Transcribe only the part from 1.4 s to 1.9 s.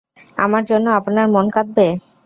কাঁদবে?